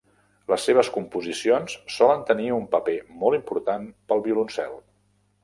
[0.51, 4.77] Les seves composicions solen tenir un paper molt important pel violoncel.